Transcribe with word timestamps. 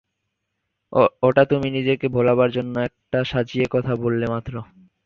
ওটা 1.23 1.43
তুমি 1.51 1.67
নিজেকে 1.77 2.05
ভোলাবার 2.15 2.49
জন্যে 2.51 2.79
একটা 2.87 3.19
সাজিয়ে 3.31 3.65
কথা 3.71 3.93
বললে 4.03 4.25
মাত্র। 4.33 4.53